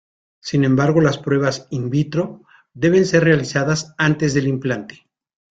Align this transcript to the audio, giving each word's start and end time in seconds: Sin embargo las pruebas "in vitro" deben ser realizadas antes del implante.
Sin 0.39 0.63
embargo 0.63 0.99
las 0.99 1.19
pruebas 1.19 1.67
"in 1.69 1.91
vitro" 1.91 2.41
deben 2.73 3.05
ser 3.05 3.23
realizadas 3.23 3.93
antes 3.99 4.33
del 4.33 4.47
implante. 4.47 5.07